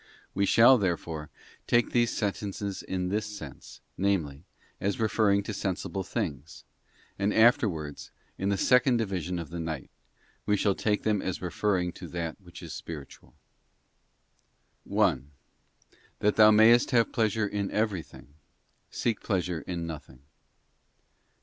[0.33, 1.29] We shall, therefore,
[1.67, 4.45] take these sentences in this sense, namely,
[4.79, 6.63] as referring to sensible things,
[7.19, 9.91] and after wards, in the second division of the night,
[10.47, 13.35] we shall take them as referring to that which is spiritual.
[14.85, 15.29] 1.
[16.17, 18.33] That thou mayest have pleasure in everything,
[18.89, 20.23] seek pleasure in nothing.